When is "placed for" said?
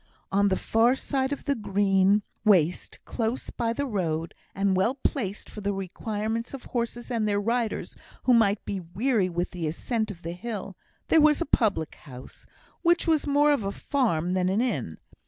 4.95-5.61